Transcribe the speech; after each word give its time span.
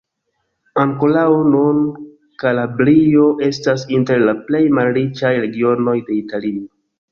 Ankoraŭ 0.83 1.25
nun, 1.55 1.83
Kalabrio 2.45 3.27
estas 3.49 3.85
inter 3.99 4.25
la 4.25 4.37
plej 4.49 4.65
malriĉaj 4.81 5.35
regionoj 5.47 5.97
de 6.11 6.21
Italio. 6.25 6.69